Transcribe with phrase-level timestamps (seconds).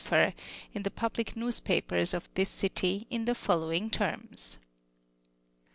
[0.03, 0.33] fer,
[0.73, 4.57] in the public newspapers of this city in the fol lowing terms.